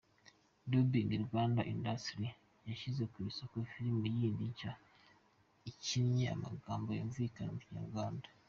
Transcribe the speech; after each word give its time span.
Dubbing 0.69 1.11
Rwanda 1.27 1.61
Industries 1.73 2.37
yashyize 2.69 3.03
ku 3.11 3.17
isoko 3.29 3.55
filimi 3.71 4.07
yindi 4.17 4.43
nshya 4.51 4.71
ikinnye 5.69 6.25
amagambo 6.35 6.89
yumvikana 6.97 7.49
mu 7.53 7.59
Kinyarwanda. 7.65 8.27